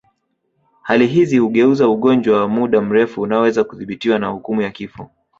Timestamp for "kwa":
4.19-4.27